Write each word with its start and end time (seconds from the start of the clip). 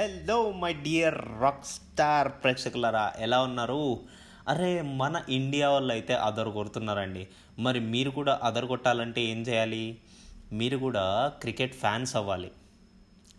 Hello 0.00 0.52
my 0.52 0.72
dear 0.72 1.14
rock 1.14 1.64
star 1.64 2.28
ప్రేక్షకులరా 2.28 3.12
ఎలా 3.18 3.42
ఉన్నారు? 3.42 4.00
అరే 4.48 4.82
మన 4.82 5.22
ఇండియా 5.28 5.70
వాళ్ళు 5.70 5.92
అయితే 5.92 6.14
అదర్ 6.14 6.48
కొడుతున్నారండి. 6.48 7.28
మరి 7.58 7.80
మీరు 7.80 8.10
కూడా 8.10 8.40
అదర్ 8.42 8.66
కొట్టాలంటే 8.66 9.20
ఏం 9.20 9.42
చేయాలి? 9.42 9.98
మీరు 10.52 10.78
కూడా 10.78 11.32
క్రికెట్ 11.40 11.74
ఫ్యాన్స్ 11.74 12.16
అవ్వాలి. 12.16 12.50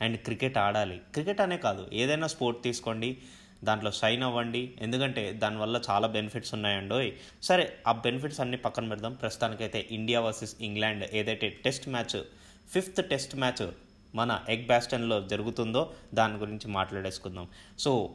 అండ్ 0.02 0.18
క్రికెట్ 0.18 0.58
ఆడాలి. 0.58 0.98
క్రికెట్ 0.98 1.42
అనే 1.42 1.58
కాదు 1.58 1.88
ఏదైనా 1.94 2.28
స్పోర్ట్ 2.28 2.64
తీసుకోండి 2.64 3.18
దాంట్లో 3.64 3.92
షైన్ 3.92 4.24
అవ్వండి. 4.24 4.74
ఎందుకంటే 4.82 5.32
దానివల్ల 5.32 5.82
చాలా 5.90 6.08
బెనిఫిట్స్ 6.08 6.54
ఉన్నాయండి 6.54 7.14
సరే 7.44 7.74
ఆ 7.88 7.92
బెనిఫిట్స్ 7.92 8.40
అన్ని 8.40 8.58
పక్కన 8.58 8.90
పెడదాం. 8.90 9.14
ప్రస్తుతానికైతే 9.14 9.88
ఇండియా 9.92 10.22
వర్సెస్ 10.22 10.56
ఇంగ్లాండ్ 10.62 11.08
ఏదైతే 11.14 11.50
test 11.50 11.90
match 11.90 12.24
fifth 12.72 13.10
test 13.10 13.36
match 13.36 13.70
మన 14.16 14.40
ఎగ్ 14.50 14.68
బ్యాస్టన్లో 14.68 15.22
జరుగుతుందో 15.22 15.90
దాని 16.14 16.34
గురించి 16.34 16.72
మాట్లాడేసుకుందాం. 16.72 17.48
సో 17.80 18.10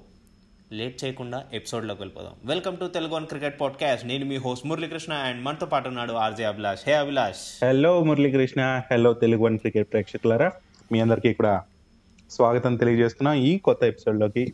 లేట్ 0.72 1.04
చేయకుండా 1.04 1.44
ఎపిసోడ్లోకి 1.52 2.02
వెళ్ళిపోదాం. 2.02 2.32
Welcome 2.44 2.76
to 2.76 2.86
Telugu 2.86 3.14
one 3.14 3.26
cricket 3.26 3.60
podcast. 3.60 4.06
నేను 4.06 4.24
మీ 4.24 4.36
హోస్ట్ 4.36 4.66
మురళీకృష్ణ 4.66 5.12
అండ్ 5.12 5.44
మనతో 5.44 5.66
పాటు 5.66 5.88
ఉన్నాడు 5.88 6.12
RJ 6.12 6.44
Abhilash. 6.44 6.80
Hey 6.86 6.94
Abhilash. 6.94 7.64
Hello 7.64 8.04
Muralikrishna. 8.04 8.82
Hello 8.92 9.12
Telugu 9.12 9.42
one 9.42 9.58
cricket 9.58 9.92
ప్రేక్షకులరా. 9.92 10.52
మీ 10.92 11.00
అందరికీ 11.00 11.32
కూడా 11.32 11.62
స్వాగతం 12.30 12.76
తెలియజేస్తున్నాం 12.76 13.34
ఈ 13.34 13.58
కొత్త 13.58 13.84
ఎపిసోడ్లోకి. 13.84 14.52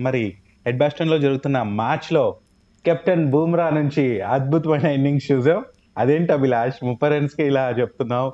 మరి 0.00 0.36
హెడ్ 0.66 0.78
బ్యాస్టన్లో 0.78 1.18
జరుగుతున్న 1.18 1.62
మ్యాచ్లో 1.62 2.36
కెప్టెన్ 2.84 3.30
బూమ్రా 3.30 3.70
నుంచి 3.70 4.20
అద్భుతమైన 4.20 4.86
ఇన్నింగ్స్ 4.86 5.32
చూసాం. 5.32 5.64
అదేంటి 5.98 6.32
అభిలాష్? 6.32 6.84
ముప్పై 6.84 7.08
రన్స్కి 7.08 7.44
ఇలా 7.44 7.70
చెప్తున్నావు. 7.70 8.32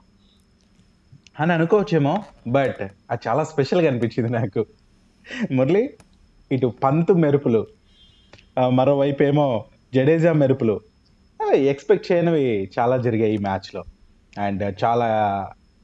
అని 1.41 1.52
అనుకోవచ్చేమో 1.52 2.23
బట్ 2.48 2.83
అది 3.11 3.29
చాలా 3.29 3.45
స్పెషల్గా 3.45 3.89
అనిపించింది 3.89 4.33
నాకు. 4.33 4.66
మురళి 5.53 5.91
ఇటు 6.53 6.66
పంతు 6.84 7.12
మెరుపులు 7.12 7.66
మరోవైపు 8.69 9.22
ఏమో 9.22 9.64
జడేజా 9.95 10.33
మెరుపులు 10.33 10.81
ఎక్స్పెక్ట్ 11.55 12.12
చేయనివి 12.12 12.70
చాలా 12.78 12.97
జరిగాయి 12.97 13.34
ఈ 13.34 13.39
మ్యాచ్లో 13.39 13.84
అండ్ 14.39 14.75
చాలా 14.84 15.09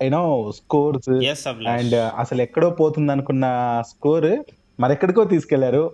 యూనో 0.03 0.53
స్కోర్స్ 0.57 1.09
అండ్ 1.69 1.95
అసలు 1.95 2.43
ఎక్కడో 2.43 2.71
పోతుంది 2.71 3.13
అనుకున్న 3.13 3.47
స్కోర్ 3.89 4.43
మరెక్కడికో 4.81 5.25
తీసుకెళ్ళారు. 5.25 5.93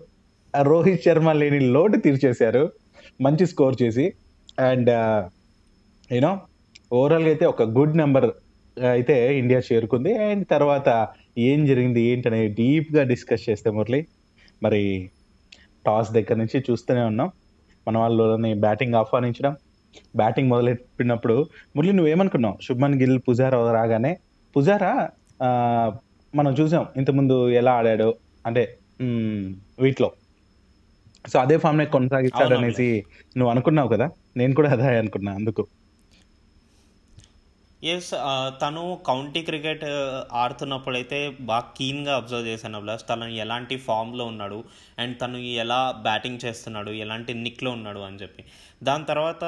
రోహిత్ 0.62 1.04
శర్మ 1.04 1.32
లేని 1.32 1.60
లోటు 1.60 1.96
తీర్చేశారు. 1.96 2.72
మంచి 3.20 3.46
స్కోర్ 3.46 3.76
చేసి. 3.82 4.12
అండ్ 4.58 4.90
యూనో 6.12 6.40
ఓవరాల్గా 6.92 7.28
అయితే 7.28 7.46
ఒక 7.46 7.62
గుడ్ 7.62 7.96
నెంబర్ 7.96 8.30
అయితే 8.80 9.38
ఇండియా 9.38 9.60
చేరుకుంది. 9.72 10.12
అండ్ 10.24 10.44
తర్వాత 10.50 11.08
ఏం 11.38 11.66
జరిగింది 11.66 12.00
ఏంటనే 12.02 12.48
డీప్గా 12.48 13.02
డిస్కస్ 13.02 13.44
చేస్తే 13.50 13.70
మురళి 13.70 14.06
మరి 14.62 15.10
టాస్ 15.86 16.10
దగ్గర 16.12 16.34
నుంచి 16.34 16.64
చూస్తూనే 16.70 17.02
ఉన్నాం. 17.02 17.30
మన 17.88 17.98
వాళ్ళని 17.98 18.54
బ్యాటింగ్ 18.54 18.94
ఆహ్వానించడం. 18.94 19.56
బ్యాటింగ్ 20.16 20.48
మొదలెట్టినప్పుడు 20.50 21.36
మురళి 21.76 21.92
నువ్వేమనుకున్నావు? 21.92 22.58
శుభ్మన్ 22.62 22.94
గిల్ 22.94 23.18
పుజారా 23.28 23.72
రాగానే 23.72 24.12
పుజారా 24.56 24.92
మనం 26.34 26.52
చూసాం 26.52 26.86
ఇంతకుముందు 26.96 27.50
ఎలా 27.50 27.72
ఆడాడు 27.72 28.14
అంటే 28.46 28.62
వీటిలో. 29.80 30.10
సో 31.28 31.38
అదే 31.38 31.56
ఫామ్ 31.58 31.78
నే 31.78 31.84
కొనసాగిస్తాడు 31.84 32.54
అనేసి 32.54 33.04
నువ్వు 33.36 33.50
అనుకున్నావు 33.50 33.88
కదా? 33.88 34.10
నేను 34.36 34.54
కూడా 34.54 34.70
అదే 34.70 34.98
అనుకున్నా 34.98 35.32
అందుకు. 35.32 35.66
ఎస్ 37.84 38.10
తను 38.62 39.00
కౌంటీ 39.06 39.42
క్రికెట్ 39.42 39.84
ఆడుతున్నప్పుడైతే 40.32 41.36
బాగా 41.40 41.72
కీన్గా 41.76 42.16
అబ్జర్వ్ 42.16 42.46
చేశాను 42.46 42.76
అభిలాష్. 42.76 43.04
తను 43.08 43.24
ఎలాంటి 43.24 43.76
ఫామ్లో 43.76 44.24
ఉన్నాడు 44.24 44.64
అండ్ 44.98 45.20
తను 45.20 45.36
ఎలా 45.36 45.90
బ్యాటింగ్ 46.02 46.38
చేస్తున్నాడు 46.44 46.90
ఎలాంటి 46.90 47.34
నిక్లో 47.34 47.70
ఉన్నాడు 47.70 47.98
అని 47.98 48.16
చెప్పి. 48.16 48.44
దాని 48.82 49.04
తర్వాత 49.04 49.44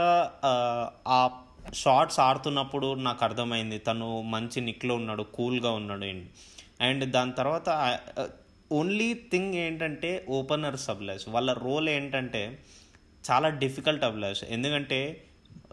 ఆ, 1.09 1.31
షార్ట్స్ 1.75 2.21
ఆడుతున్నప్పుడు 2.21 2.95
నాకు 2.95 3.25
అర్థమైంది 3.25 3.79
తను 3.79 4.23
మంచి 4.23 4.61
నిక్లో 4.61 4.95
ఉన్నాడు 4.95 5.23
కూల్గా 5.23 5.71
ఉన్నాడు 5.71 6.05
అండ్ 6.05 6.27
అండ్ 6.81 7.11
దాని 7.11 7.33
తర్వాత 7.33 7.99
ఓన్లీ 8.73 9.15
థింగ్ 9.15 9.55
ఏంటంటే 9.55 10.27
ఓపెనర్స్ 10.29 10.91
అభిలాష్. 10.91 11.23
వాళ్ళ 11.29 11.53
రోల్ 11.53 11.89
ఏంటంటే 11.89 12.59
చాలా 13.31 13.49
డిఫికల్ట్ 13.49 14.05
అభిలాష్. 14.05 14.45
ఎందుకంటే 14.49 15.25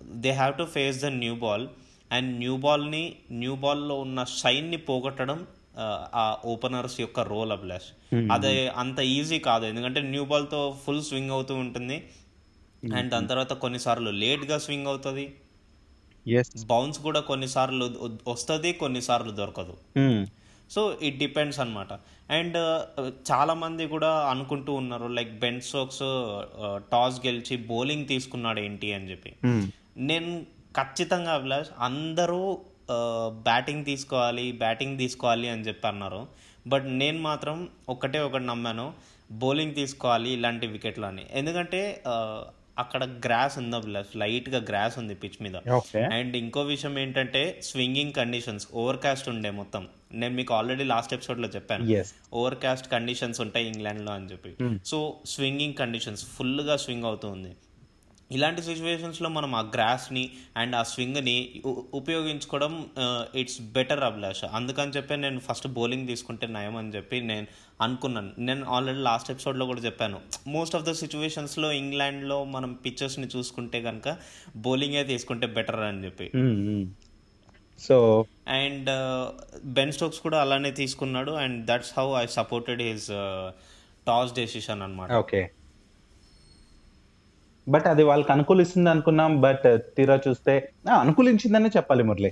they 0.04 0.32
have 0.32 0.58
to 0.58 0.64
face 0.64 1.02
the 1.02 1.06
new 1.06 1.36
ball 1.36 1.68
and 2.12 2.30
new 2.40 2.56
బాల్ని 2.58 3.04
న్యూ 3.34 3.56
బాల్లో 3.58 3.96
ఉన్న 4.02 4.20
షైన్ని 4.36 4.80
పోగొట్టడం 4.86 5.40
ఆ, 6.16 6.24
ఓపెనర్స్ 6.46 6.98
యొక్క 7.02 7.20
రోల్ 7.28 7.52
అభిలాష్ 7.52 7.88
అదే 8.32 8.52
అంత 8.76 9.00
ఈజీ 9.12 9.38
కాదు. 9.42 9.66
ఎందుకంటే 9.66 10.00
న్యూ 10.10 10.24
బాల్తో 10.26 10.60
ఫుల్ 10.84 11.04
స్వింగ్ 11.04 11.32
అవుతూ 11.32 11.54
ఉంటుంది. 11.58 11.98
అండ్ 12.92 13.10
దాని 13.12 13.28
తర్వాత 13.28 13.54
కొన్నిసార్లు 13.62 14.12
లేట్గా 14.22 14.58
స్వింగ్ 14.58 14.88
అవుతుంది. 14.88 15.26
బౌన్స్ 16.66 17.00
కూడా 17.00 17.20
కొన్నిసార్లు 17.22 17.86
వస్తుంది 18.28 18.72
కొన్నిసార్లు 18.80 19.32
దొరకదు. 19.32 19.76
సో 20.72 20.82
ఇట్ 21.02 21.18
డిపెండ్స్ 21.18 21.60
అనమాట 21.60 21.94
అండ్ 22.30 22.58
చాలా 23.30 23.54
మంది 23.56 23.86
కూడా 23.88 24.12
అనుకుంటూ 24.30 24.74
ఉన్నారు 24.74 25.08
లైక్ 25.16 25.32
బెన్ 25.40 25.62
స్టోక్స్ 25.62 26.04
టాస్ 26.92 27.20
గెలిచి 27.26 27.56
బౌలింగ్ 27.70 28.08
తీసుకున్నాడు 28.08 28.60
ఏంటి 28.60 28.94
అని 28.94 29.10
చెప్పి. 29.12 29.32
నేను 30.04 30.30
ఖచ్చితంగా 30.76 31.32
అభిలాష్ 31.32 31.72
అందరూ 31.80 32.42
బ్యాటింగ్ 33.50 33.86
తీసుకోవాలి 33.86 34.52
బ్యాటింగ్ 34.52 34.98
తీసుకోవాలి 34.98 35.50
అని 35.50 35.66
చెప్పి 35.68 35.88
అన్నారు. 35.88 36.28
బట్ 36.68 36.86
నేను 37.02 37.20
మాత్రం 37.22 37.58
ఒకటే 37.90 38.20
ఒకటి 38.20 38.46
నమ్మాను 38.46 38.94
బౌలింగ్ 39.32 39.76
తీసుకోవాలి 39.76 40.30
ఇలాంటి 40.30 40.66
వికెట్లు 40.68 41.06
అని. 41.06 41.24
ఎందుకంటే 41.34 41.82
అక్కడ 42.80 43.04
గ్రాస్ 43.26 43.56
ఉంది 43.58 43.76
అభిలాష్ 43.76 44.12
లైట్గా 44.18 44.60
గ్రాస్ 44.70 44.96
ఉంది 45.00 45.16
పిచ్ 45.16 45.40
మీద. 45.44 45.56
అండ్ 46.18 46.36
ఇంకో 46.36 46.62
విషయం 46.62 47.00
ఏంటంటే 47.00 47.42
స్వింగింగ్ 47.64 48.14
కండిషన్స్ 48.14 48.68
ఓవర్ 48.74 49.00
కాస్ట్ 49.06 49.28
ఉండే 49.30 49.50
మొత్తం. 49.50 49.84
నేను 50.14 50.34
మీకు 50.36 50.54
ఆల్రెడీ 50.54 50.84
లాస్ట్ 50.84 51.14
ఎపిసోడ్లో 51.14 51.48
చెప్పాను. 51.48 51.86
ఓవర్ 52.34 52.58
కాస్ట్ 52.64 52.88
కండిషన్స్ 52.92 53.42
ఉంటాయి 53.42 53.68
ఇంగ్లాండ్లో 53.68 54.12
అని 54.12 54.30
చెప్పి. 54.32 54.54
సో 54.86 55.00
స్వింగింగ్ 55.26 55.74
కండిషన్స్ 55.74 56.26
ఫుల్గా 56.38 56.78
స్వింగ్ 56.78 57.10
అవుతుంది 57.12 57.52
ఇలాంటి 58.32 58.62
సిచ్యువేషన్స్లో 58.62 59.30
మనం 59.30 59.56
ఆ 59.56 59.62
గ్రాస్ని 59.62 60.30
అండ్ 60.58 60.76
ఆ 60.76 60.84
స్వింగ్ని 60.84 61.62
ఉ- 61.66 61.84
ఉపయోగించుకోవడం 61.94 62.86
ఇట్స్ 63.36 63.62
బెటర్ 63.62 64.04
అభిలాష్. 64.04 64.46
అందుకని 64.54 64.92
చెప్పి 64.92 65.18
నేను 65.18 65.40
ఫస్ట్ 65.40 65.68
బౌలింగ్ 65.68 66.08
తీసుకుంటే 66.08 66.48
నయం 66.48 66.78
అని 66.78 66.90
చెప్పి 66.90 67.22
నేను 67.22 67.48
అనుకున్నాను. 67.82 68.32
నేను 68.38 68.66
ఆల్రెడీ 68.70 69.00
లాస్ట్ 69.00 69.32
ఎపిసోడ్లో 69.32 69.66
కూడా 69.66 69.82
చెప్పాను. 69.82 70.20
మోస్ట్ 70.48 70.76
ఆఫ్ 70.76 70.84
ద 70.84 70.92
సిచ్యువేషన్స్లో 70.92 71.72
ఇంగ్లాండ్లో 71.72 72.44
మనం 72.44 72.74
పిక్చర్స్ని 72.74 73.28
చూసుకుంటే 73.28 73.82
కనుక 73.82 74.18
బౌలింగే 74.56 75.04
తీసుకుంటే 75.04 75.48
బెటర్ 75.48 75.80
అని 75.80 76.06
చెప్పి. 76.06 76.32
సో 77.80 78.26
అండ్ 78.48 78.90
బెన్ 79.66 79.92
స్టోక్స్ 79.92 80.20
కూడా 80.20 80.42
అలానే 80.42 80.72
తీసుకున్నాడు. 80.72 81.32
And 81.32 81.66
that's 81.66 81.92
how 81.98 82.22
I 82.24 82.26
supported 82.26 82.82
his 82.82 83.08
toss 84.08 84.34
decision 84.34 84.82
అన్నమాట. 84.82 85.12
ఓకే. 85.12 85.52
బట్ 87.74 87.88
అది 87.92 88.04
వాళ్ళకి 88.04 88.32
అనుకూలిస్తుంది 88.32 88.90
అనుకున్నాం 88.90 89.32
బట్ 89.42 89.68
తీరా 89.98 90.16
చూస్తే 90.28 90.54
అనుకూలించిందనే 91.00 91.70
చెప్పాలి 91.78 92.04
మురళి. 92.04 92.32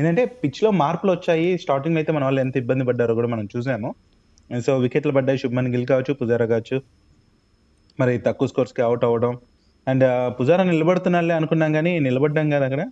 ఏంటంటే 0.00 0.24
పిచ్లో 0.42 0.70
మార్పులు 0.82 1.12
వచ్చాయి. 1.12 1.48
స్టార్టింగ్ 1.58 1.96
అయితే 1.96 2.12
మన 2.12 2.24
వాళ్ళు 2.24 2.40
ఎంత 2.40 2.56
ఇబ్బంది 2.56 2.84
పడ్డారో 2.84 3.14
కూడా 3.14 3.28
మనం 3.28 3.46
చూసాము. 3.56 3.90
సో 4.66 4.72
వికెట్లు 4.78 5.12
పడ్డాయి. 5.12 5.38
శుభ్మన్ 5.38 5.68
గిల్ 5.74 5.86
కావచ్చు 5.86 6.14
పుజారా 6.14 6.46
కావచ్చు. 6.46 6.82
మరి 8.00 8.18
తక్కువ 8.18 8.48
స్కోర్స్కి 8.48 8.82
అవుట్ 8.82 9.04
అవ్వడం. 9.04 9.32
అండ్ 9.88 10.04
uh, 10.04 10.28
పుజారా 10.38 10.64
నిలబడుతున్నాళ్ళే 10.64 11.34
అనుకున్నాం 11.34 11.70
కానీ 11.72 11.92
నిలబడ్డాం 11.98 12.50
కదా 12.50 12.64
అక్కడ. 12.64 12.82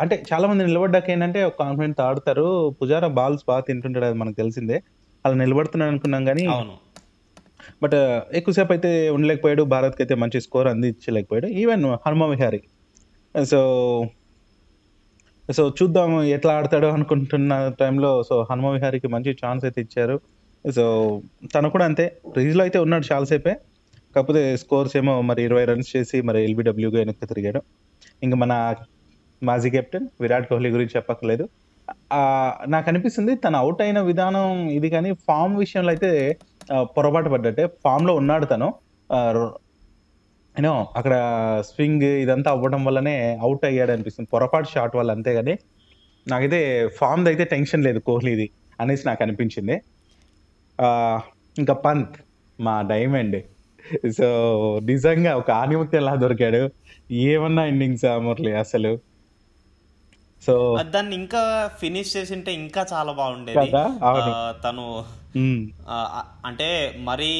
అంటే 0.00 0.16
చాలా 0.32 0.48
మంది 0.48 0.62
నిలబడ్డాక 0.66 1.10
ఏంటంటే 1.10 1.40
ఒక 1.44 1.56
కాన్ఫిడెంట్ 1.58 2.00
ఆడతారు. 2.00 2.46
పుజారా 2.82 3.08
బాల్స్ 3.18 3.44
బాగా 3.48 3.60
తింటుంటాడు 3.60 4.04
అది 4.04 4.18
మనకు 4.18 4.36
తెలిసిందే. 4.36 4.78
అలా 5.26 5.34
నిలబడుతున్నాడు 5.34 5.90
అనుకున్నాం 5.90 6.24
కానీ 6.24 6.44
బట్ 7.82 7.96
ఎక్కువసేపు 8.38 8.72
అయితే 8.72 8.90
ఉండలేకపోయాడు. 9.16 9.62
భారత్కి 9.74 10.02
అయితే 10.04 10.14
మంచి 10.22 10.40
score 10.46 10.68
అందించలేకపోయాడు. 10.68 11.48
Even 11.62 11.84
Hanuma 12.06 12.26
Vihari. 12.32 12.60
So 13.52 13.60
so 15.48 15.62
చూద్దాము 15.78 16.18
ఎట్లా 16.36 16.52
ఆడతాడో 16.58 16.88
అనుకుంటున్న 16.96 17.52
టైంలో 17.80 18.10
సో 18.28 18.34
హనుమ 18.50 18.68
విహారీకి 18.76 19.08
మంచి 19.14 19.30
ఛాన్స్ 19.42 19.64
అయితే 19.64 19.80
ఇచ్చారు. 19.86 20.16
సో 20.64 20.84
తను 21.54 21.70
కూడా 21.70 21.84
అంతే. 21.90 22.04
రీజ్లో 22.36 22.62
అయితే 22.66 22.78
ఉన్నాడు 22.78 23.04
చాలాసేపే 23.12 23.54
కాకపోతే 24.14 24.42
స్కోర్స్ 24.56 24.94
ఏమో 24.96 25.14
మరి 25.28 25.40
ఇరవై 25.48 25.64
రన్స్ 25.70 25.90
చేసి 25.96 26.18
మరి 26.28 26.38
ఎల్బిడబ్ల్యూగా 26.44 26.98
వెనక్కి 26.98 27.26
తిరిగాడు. 27.26 27.60
ఇంకా 28.22 28.36
మన 28.36 28.52
మాజీ 29.42 29.70
కెప్టెన్ 29.70 30.06
విరాట్ 30.20 30.46
కోహ్లీ 30.48 30.70
గురించి 30.70 30.94
చెప్పక్కర్లేదు. 30.96 31.44
నాకు 32.74 32.86
అనిపిస్తుంది 32.90 33.32
తను 33.44 33.56
అవుట్ 33.56 33.80
అయిన 33.82 34.00
విధానం 34.10 34.46
ఇది 34.78 34.88
కానీ 34.90 35.10
ఫామ్ 35.26 35.54
విషయంలో 35.56 35.90
అయితే 35.90 36.10
పొరపాటు 36.82 37.28
పడ్డట్టే 37.28 37.66
ఫామ్లో 37.66 38.14
ఉన్నాడు 38.14 38.44
తను. 38.44 38.74
యూనో 39.12 40.88
అక్కడ 40.96 41.14
స్వింగ్ 41.66 42.02
ఇదంతా 42.02 42.50
అవ్వడం 42.50 42.84
వల్లనే 42.84 43.38
అవుట్ 43.42 43.64
అయ్యాడు 43.64 43.92
అనిపిస్తుంది. 43.92 44.28
పొరపాటు 44.32 44.68
షాట్ 44.68 44.96
వల్ల 44.96 45.10
అంతే 45.10 45.34
కానీ 45.34 45.58
నాకైతే 46.28 46.88
ఫామ్ 46.88 47.26
అయితే 47.26 47.44
టెన్షన్ 47.44 47.84
లేదు 47.84 47.98
కోహ్లీది 47.98 48.50
అనేసి 48.80 49.02
నాకు 49.06 49.22
అనిపించింది. 49.22 49.80
ఆ, 50.80 51.20
ఇంకా 51.58 51.74
పంత్ 51.74 52.16
మా 52.60 52.82
డైమండ్ 52.82 53.42
సో 54.18 54.26
నిజంగా 54.82 55.36
ఒక 55.36 55.50
ఆనిముత్యం 55.50 56.02
ఎలా 56.02 56.14
దొరికాడు? 56.14 56.70
ఏమన్నా 57.12 57.64
ఇన్నింగ్స్ 57.64 58.18
మురళి 58.18 58.52
అసలు? 58.52 58.98
సో 60.46 60.78
దాన్ని 60.80 61.14
ఇంకా 61.14 61.70
ఫినిష్ 61.80 62.16
చేసింటే 62.16 62.52
ఇంకా 62.52 62.86
చాలా 62.92 63.12
బాగుండేది. 63.12 63.70
తను 64.62 65.04
అంటే 66.46 66.96
మరీ 66.98 67.32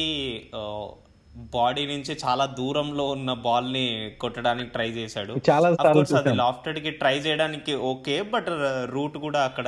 బాడీ 1.35 1.85
నుంచి 1.85 2.17
చాలా 2.25 2.45
దూరంలో 2.45 3.05
ఉన్న 3.09 3.33
బాల్ని 3.33 4.11
కొట్టడానికి 4.21 4.69
ట్రై 4.69 4.89
చేశాడు. 4.89 5.35
చాలా 5.49 5.69
అది. 5.69 6.33
లాఫ్టెడ్కి 6.35 6.91
ట్రై 6.91 7.15
చేయడానికి 7.19 7.75
ఓకే 7.75 8.21
బట్ 8.21 8.45
రూట్ 8.85 9.17
కూడా 9.17 9.41
అక్కడ 9.41 9.67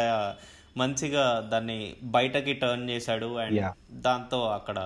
మంచిగా 0.77 1.49
దాన్ని 1.51 1.93
బయటకి 2.03 2.53
టర్న్ 2.53 2.89
చేశాడు 2.89 3.37
అండ్. 3.37 3.61
దాంతో 3.91 4.39
అక్కడ 4.49 4.79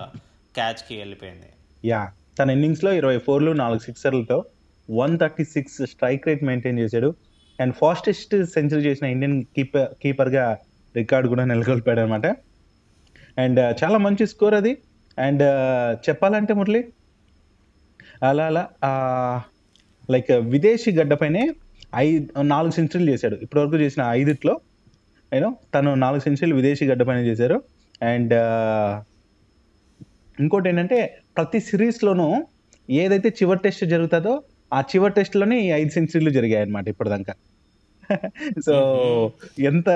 క్యాచ్కి 0.54 0.96
వెళ్ళిపోయింది. 0.96 1.50
యా 1.84 2.10
తన 2.38 2.50
ఇన్నింగ్స్లో 2.50 2.92
ఇరవై 2.92 3.18
ఫోర్లు 3.18 3.50
నాలుగు 3.52 3.78
సిక్సర్లతో 3.78 4.44
one 4.90 5.18
thirty 5.18 5.44
six 5.44 5.86
strike 5.86 6.26
rate 6.26 6.44
maintain 6.44 6.78
చేశాడు. 6.78 7.14
అండ్ 7.60 7.74
ఫాస్టెస్ట్ 7.74 8.44
సెంచరీ 8.44 8.80
చేసిన 8.80 9.06
ఇండియన్ 9.06 9.44
కీపర్ 9.44 9.88
కీపర్గా 10.02 10.58
రికార్డ్ 10.96 11.28
కూడా 11.28 11.44
నెలకొల్పాడు 11.44 12.00
అనమాట 12.00 12.26
అండ్ 13.38 13.84
చాలా 13.84 13.98
మంచి 13.98 14.26
స్కోర్ 14.26 14.54
అది. 14.54 14.76
అండ్ 15.18 15.42
చెప్పాలంటే 16.08 16.54
మురళి 16.54 16.84
అలా 18.22 18.46
అలా 18.46 18.64
లైక్ 20.10 20.32
విదేశీ 20.32 20.92
గడ్డపైనే 20.92 21.50
ఐదు 21.96 22.42
నాలుగు 22.42 22.72
సెంచరీలు 22.72 23.10
చేశాడు. 23.10 23.36
ఇప్పటివరకు 23.36 23.76
చేసిన 23.76 24.02
ఐదిట్లో 24.06 24.60
యూనో 25.34 25.56
తను 25.74 25.94
నాలుగు 25.94 26.20
సెంచరీలు 26.20 26.54
విదేశీ 26.54 26.86
గడ్డపైన 26.86 27.18
చేశారు. 27.18 27.62
అండ్ 28.02 28.34
ఇంకోటి 30.40 30.68
ఏంటంటే 30.68 31.20
ప్రతి 31.36 31.60
సిరీస్లోనూ 31.60 32.46
ఏదైతే 32.90 33.28
చివరి 33.28 33.58
టెస్ట్ 33.64 33.84
జరుగుతుందో 33.84 34.42
ఆ 34.74 34.80
చివరి 34.80 35.12
టెస్ట్లోనే 35.12 35.60
ఈ 35.60 35.68
ఐదు 35.70 35.88
సెంచరీలు 35.88 36.30
జరిగాయి 36.30 36.62
అనమాట 36.64 36.88
ఇప్పటిదాకా. 36.88 37.34
సో 38.66 38.76
ఎంత 39.60 39.88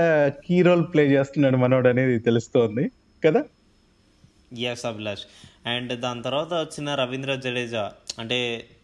కీ 0.44 0.62
రోల్ 0.62 0.84
ప్లే 0.94 1.04
చేస్తున్నాడు 1.06 1.56
మనోడు 1.56 1.88
అనేది 1.88 2.19
తెలుస్తోంది. 2.19 2.90
కదా? 3.26 3.44
ఎస్ 4.71 4.85
అభిలాష్ 4.87 5.23
అండ్ 5.67 6.00
దాని 6.00 6.23
తర్వాత 6.23 6.53
వచ్చిన 6.55 6.94
రవీంద్ర 6.94 7.35
జడేజా. 7.35 7.93
అంటే 8.19 8.38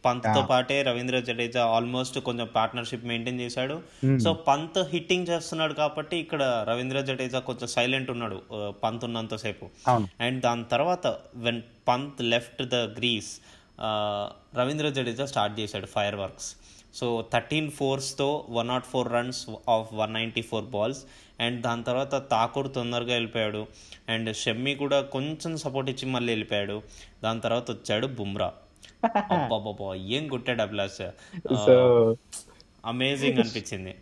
పంత్తో 0.04 0.42
పాటే 0.42 0.82
రవీంద్ర 0.82 1.20
జడేజా 1.20 1.66
ఆల్మోస్ట్ 1.66 2.18
కొంచెం 2.18 2.48
పార్ట్నర్షిప్ 2.54 3.04
మెయింటైన్ 3.04 3.40
చేశాడు. 3.40 3.76
సో 4.18 4.32
పంత్ 4.32 4.78
హిట్టింగ్ 4.78 5.28
చేస్తున్నాడు 5.28 5.72
కాబట్టి 5.72 6.16
ఇక్కడ 6.16 6.66
రవీంద్ర 6.68 7.00
జడేజా 7.00 7.38
కొంచెం 7.38 7.68
సైలెంట్ 7.68 8.10
ఉన్నాడు 8.10 8.42
పంత్ 8.68 9.04
ఉన్నంతసేపు 9.04 9.68
అవును. 9.88 10.08
అండ్ 10.20 10.40
దాని 10.42 10.64
తర్వాత 10.64 11.06
when 11.34 11.62
Pant 11.88 12.22
left 12.22 12.62
the 12.62 12.74
crease 12.74 13.30
Ravindra 14.58 14.88
Jadeja 14.88 15.24
start 15.24 15.60
చేశాడు 15.60 15.86
fire 15.86 16.14
works 16.14 16.50
so 16.94 17.24
thirteen 17.32 17.70
ఫోర్స్తో 17.70 18.44
one 18.50 18.68
not 18.68 18.84
four 18.84 19.12
runs 19.12 19.46
off 19.68 19.94
one 19.94 20.14
ninety 20.14 20.42
four 20.42 20.64
balls 20.64 20.98
and 21.40 21.60
దాని 21.60 21.84
తర్వాత 21.84 22.30
ఠాకూర్ 22.30 22.74
తొందరగా 22.74 23.12
వెళ్ళిపోయాడు. 23.12 23.66
అండ్ 24.08 24.36
షమ్మి 24.36 24.74
కూడా 24.74 25.00
కొంచెం 25.00 25.56
సపోర్ట్ 25.56 25.90
ఇచ్చి 25.90 26.08
మళ్ళీ 26.08 26.32
వెళ్ళిపోయాడు. 26.32 26.82
దాని 27.24 27.40
తర్వాత 27.40 27.70
వచ్చాడు 27.70 28.06
బుమ్రా. 28.06 28.52
అబ్బాబాబా 29.16 29.94
ఏం 29.94 30.28
కొట్టాడు 30.28 30.62
అభిలాష్? 30.62 31.08
సో 31.66 32.16
అమేజింగ్ 32.86 33.38
అనిపించింది. 33.38 33.94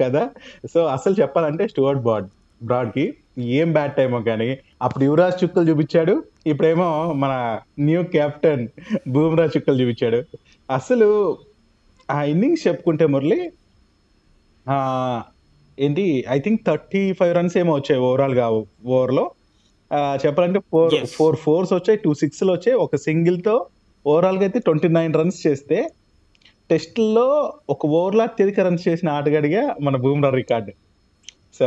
కదా? 0.00 0.30
సో 0.72 0.84
అసలు 0.84 1.14
చెప్పాలంటే 1.20 1.68
స్టువర్ట్ 1.68 2.02
బాడ్ 2.02 2.28
బ్రాడ్కి 2.62 3.14
ఏం 3.38 3.72
బ్యాట్ 3.72 3.96
టైమో 3.96 4.22
కానీ 4.22 4.58
అప్పుడు 4.82 5.04
యువరాజ్ 5.04 5.44
చుక్కలు 5.44 5.70
చూపించాడు. 5.70 6.24
ఇప్పుడేమో 6.46 7.12
మన 7.12 7.60
న్యూ 7.78 8.02
కెప్టెన్ 8.02 8.68
బూమ్రా 9.08 9.44
చుక్కలు 9.44 9.82
చూపించాడు. 9.82 10.24
అసలు 10.72 11.38
ఆ 12.08 12.24
ఇన్నింగ్స్ 12.24 12.66
చెప్పుకుంటే 12.66 13.06
మురళి 13.06 13.38
ఆ, 14.66 14.76
ఏంటి 15.78 16.04
I 16.28 16.38
think 16.40 16.60
thirty 16.66 17.12
five 17.12 17.32
runs 17.34 17.56
ఏమో 17.56 17.72
వచ్చాయి 17.74 18.00
ఓవరాల్గా 18.00 18.46
ఓవర్లో 18.90 19.24
ఆ, 19.90 20.00
చెప్పాలంటే 20.22 20.60
ఫోర్. 20.70 20.92
ఫోర్ 21.14 21.36
ఫోర్స్ 21.36 21.72
వచ్చాయి 21.74 21.98
టూ 21.98 22.10
సిక్స్లు 22.14 22.50
వచ్చాయి. 22.52 22.76
ఒక 22.84 22.96
సింగిల్తో 23.06 23.54
ఓవరాల్గా 24.04 24.42
అయితే 24.42 24.58
ట్వంటీ 24.58 24.88
నైన్ 24.88 25.14
రన్స్ 25.14 25.46
చేస్తే 25.46 25.78
టెస్టుల్లో 26.70 27.26
ఒక 27.68 27.86
ఓవర్లో 27.92 28.22
అత్యధిక 28.24 28.60
రన్స్ 28.60 28.84
చేసిన 28.88 29.08
ఆటగాడిగా 29.10 29.62
మన 29.80 29.96
బూమ్రా 29.96 30.30
రికార్డు. 30.36 30.72
సో 31.58 31.66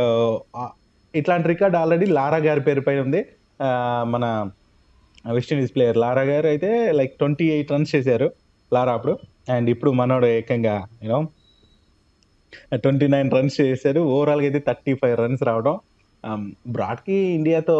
ఇట్లాంటి 1.14 1.48
రికార్డ్ 1.48 1.76
ఆల్రెడీ 1.76 2.06
లారా 2.18 2.38
గారి 2.38 2.60
పేరు 2.60 2.80
పైన 2.80 3.00
ఉంది. 3.00 3.20
మన 4.06 4.24
వెస్టిండీస్ 5.32 5.74
ప్లేయర్ 5.74 5.98
లారా 5.98 6.22
గారు 6.22 6.46
అయితే 6.46 6.70
లైక్ 6.92 7.14
ట్వంటీ 7.18 7.46
ఎయిట్ 7.50 7.72
రన్స్ 7.72 7.94
చేశారు 7.94 8.28
లారా 8.72 8.92
అప్పుడు. 8.94 9.14
అండ్ 9.54 9.68
ఇప్పుడు 9.74 9.90
మనోడు 10.00 10.26
ఏకంగా 10.36 10.76
యూనో 11.04 11.20
ట్వంటీ 12.84 13.06
నైన్ 13.14 13.28
రన్స్ 13.36 13.56
చేశారు 13.60 14.00
ఓవరాల్గా 14.14 14.46
అయితే 14.48 14.60
థర్టీ 14.68 14.92
ఫైవ్ 15.00 15.16
రన్స్ 15.22 15.42
రావడం 15.48 15.74
um, 16.24 16.42
బ్రాడ్కి 16.74 17.16
ఇండియాతో 17.38 17.76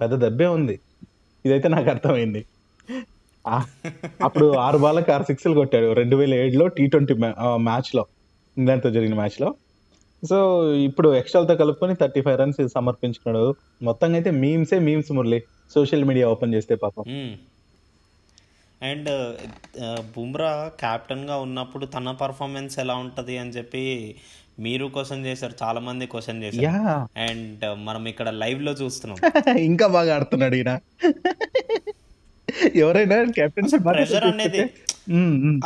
పెద్ద 0.00 0.14
దెబ్బే 0.24 0.48
ఉంది. 0.58 0.76
ఇదైతే 1.44 1.68
నాకు 1.74 1.88
అర్థమైంది. 1.94 2.42
అప్పుడు 4.26 4.46
ఆరు 4.66 4.78
బాళ్ళకి 4.84 5.10
ఆరు 5.14 5.24
సిక్స్లు 5.30 5.54
కొట్టాడు. 5.60 5.88
రెండు 6.00 6.16
వేల 6.20 6.34
ఏడులో 6.42 6.66
టీ 6.76 6.84
ట్వంటీ 6.92 7.14
మ్యాచ్లో 7.68 8.04
ఇంగ్లాండ్తో 8.56 8.90
జరిగిన 8.96 9.14
మ్యాచ్లో. 9.20 9.48
సో 10.22 10.38
ఇప్పుడు 10.88 11.08
ఎక్స్ట్రాలతో 11.20 11.54
కలుపుకొని 11.62 11.94
థర్టీ 12.02 12.20
ఫైవ్ 12.26 12.38
రన్స్ 12.42 12.60
సమర్పించుకున్నాడు. 12.76 13.48
మొత్తంగా 13.88 14.16
అయితే 14.20 14.32
మీమ్సే 14.42 14.78
memes 14.88 15.10
Murali. 15.18 15.40
Social 15.74 16.04
media 16.10 16.26
open 16.34 16.54
చేస్తే 16.56 16.74
పాపం. 16.84 17.04
అండ్ 18.82 19.10
బుమ్రా 20.16 20.70
కెప్టెన్గా 20.80 21.36
ఉన్నప్పుడు 21.36 21.86
తన 21.86 22.10
పర్ఫార్మెన్స్ 22.10 22.78
ఎలా 22.78 22.94
ఉంటుంది 22.94 23.38
అని 23.38 23.50
చెప్పి 23.50 24.14
మీరు 24.60 24.86
క్వశ్చన్ 24.86 25.26
చేశారు 25.26 25.54
చాలా 25.62 25.80
మంది 25.80 26.06
క్వశ్చన్ 26.06 26.42
చేశారు. 26.42 27.18
అండ్ 27.18 27.64
మనం 27.84 28.08
ఇక్కడ 28.08 28.28
లైవ్లో 28.28 28.72
చూస్తున్నాం. 28.72 29.18
ఇంకా 29.70 29.86
బాగా 29.86 30.14
ఆడుతున్నాడు 30.14 30.54
ఈయన. 30.54 30.72
ఎవరైనా 32.76 33.16
కెప్టెన్ 33.36 33.70
ప్రెషర్ 33.86 34.24
అనేది 34.24 34.62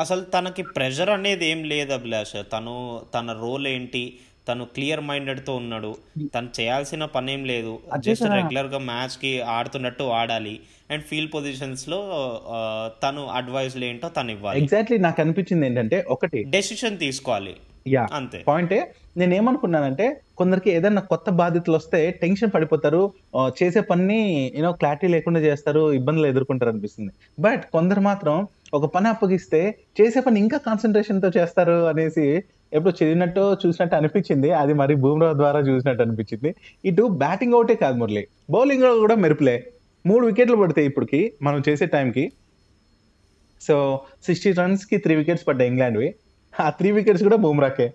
అసలు 0.01 0.21
తనకి 0.21 0.63
ప్రెషర్ 0.63 1.11
అనేది 1.11 1.47
ఏం 1.47 1.65
లేదు 1.65 1.93
అభిలాష్. 1.93 2.37
తను 2.53 2.75
తన 3.15 3.33
రోల్ 3.41 3.67
ఏంటి? 3.67 4.05
తను 4.49 4.65
క్లియర్ 4.75 5.03
మైండెడ్తో 5.09 5.53
ఉన్నాడు 5.63 5.91
తను 6.35 6.49
చేయాల్సిన 6.59 7.05
పని 7.15 7.31
ఏం 7.33 7.43
లేదు 7.53 7.73
జస్ట్ 8.07 8.27
రెగ్యులర్గా 8.39 8.81
మ్యాచ్కి 8.91 9.33
ఆడుతున్నట్టు 9.57 10.05
ఆడాలి. 10.21 10.55
అండ్ 10.91 11.05
ఫీల్డ్ 11.09 11.33
పొజిషన్స్లో 11.37 12.01
తను 13.05 13.23
అడ్వైజ్లు 13.39 13.85
ఏంటో 13.91 14.09
తను 14.19 14.31
ఇవ్వాలి. 14.37 14.61
ఎగ్జాక్ట్లీ 14.65 14.99
నాకు 15.07 15.21
అనిపించింది 15.25 15.67
ఏంటంటే 15.69 15.99
ఒకటి. 16.17 16.41
డెసిషన్ 16.57 16.99
తీసుకోవాలి. 17.07 17.55
యా 17.95 18.05
అంతే. 18.19 18.39
పాయింటే 18.49 18.79
నేను 19.21 19.33
ఏమనుకున్నానంటే 19.35 20.07
కొందరికి 20.41 20.69
ఏదైనా 20.77 21.03
కొత్త 21.11 21.31
బాధ్యతలు 21.41 21.77
వస్తే 21.77 21.99
టెన్షన్ 22.23 22.51
పడిపోతారు 22.55 23.03
చేసే 23.61 23.81
పని 23.91 24.19
యూనో 24.57 24.73
క్లారిటీ 24.81 25.09
లేకుండా 25.15 25.41
చేస్తారు 25.41 25.83
ఇబ్బందులు 25.99 26.27
ఎదుర్కొంటారు 26.27 26.71
అనిపిస్తుంది. 26.73 27.13
బట్ 27.41 27.63
కొందరు 27.77 28.01
మాత్రం 28.01 28.37
ఒక 28.75 28.87
పని 28.95 29.09
అప్పగిస్తే 29.09 29.61
చేసే 30.01 30.21
పని 30.21 30.39
ఇంకా 30.45 30.59
కాన్సన్ట్రేషన్తో 30.67 31.29
చేస్తారు 31.39 31.79
అనేసి 31.93 32.27
ఎప్పుడు 32.73 33.05
చదివినట్టు 33.05 33.57
చూసినట్టు 33.67 33.97
అనిపించింది. 33.97 34.53
అది 34.53 34.73
మరి 34.73 34.95
బూమ్రా 34.95 35.33
ద్వారా 35.33 35.61
చూసినట్టు 35.61 36.03
అనిపించింది. 36.03 36.55
ఇటు 36.85 37.03
బ్యాటింగ్ 37.03 37.53
ఒకటే 37.53 37.75
కాదు 37.75 37.97
మురళి. 37.97 38.27
బౌలింగ్ 38.51 38.83
కూడా 38.83 39.15
మెరుపులే. 39.15 39.73
మూడు 40.07 40.27
వికెట్లు 40.27 40.57
పడతాయి 40.57 40.87
ఇప్పటికి 40.87 41.33
మనం 41.43 41.63
చేసే 41.69 41.87
టైంకి 41.87 42.33
సో 43.61 44.01
సిక్స్టీ 44.27 44.53
రన్స్కి 44.53 44.97
త్రీ 44.97 45.15
వికెట్స్ 45.15 45.47
పడ్డాయి 45.49 45.71
ఇంగ్లాండ్వి. 45.71 46.15
ఆ 46.61 46.71
త్రీ 46.71 46.91
వికెట్స్ 46.91 47.23
కూడా 47.23 47.37
బూమ్రాకే. 47.37 47.93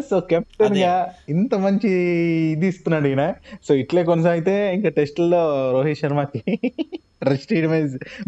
సో 0.00 0.20
కెప్టెన్గా 0.20 1.12
ఇంత 1.28 1.54
మంచి 1.54 1.90
ఇది 2.52 2.66
ఇస్తున్నాడు 2.66 3.06
ఈయన. 3.06 3.34
సో 3.68 3.74
ఇట్లే 3.74 4.04
కొనసాగితే 4.04 4.74
ఇంకా 4.74 4.88
టెస్టుల్లో 4.88 5.72
రోహిత్ 5.72 5.98
శర్మకి 5.98 6.42
రెస్ట్ 7.22 7.52